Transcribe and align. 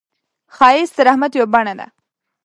ښایست 0.55 0.93
د 0.97 0.99
رحمت 1.07 1.31
یو 1.35 1.45
بڼه 1.53 1.73
ده 1.79 1.87